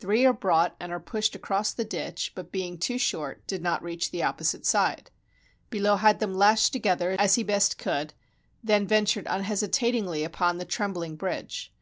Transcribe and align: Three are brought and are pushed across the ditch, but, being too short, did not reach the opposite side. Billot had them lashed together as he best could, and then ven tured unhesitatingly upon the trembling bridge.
Three 0.00 0.24
are 0.24 0.32
brought 0.32 0.74
and 0.80 0.90
are 0.90 0.98
pushed 0.98 1.34
across 1.34 1.74
the 1.74 1.84
ditch, 1.84 2.32
but, 2.34 2.50
being 2.50 2.78
too 2.78 2.96
short, 2.96 3.46
did 3.46 3.60
not 3.62 3.82
reach 3.82 4.10
the 4.10 4.22
opposite 4.22 4.64
side. 4.64 5.10
Billot 5.68 5.98
had 5.98 6.18
them 6.18 6.32
lashed 6.32 6.72
together 6.72 7.14
as 7.18 7.34
he 7.34 7.42
best 7.42 7.76
could, 7.76 8.14
and 8.14 8.14
then 8.64 8.86
ven 8.86 9.04
tured 9.04 9.26
unhesitatingly 9.28 10.24
upon 10.24 10.56
the 10.56 10.64
trembling 10.64 11.14
bridge. 11.16 11.74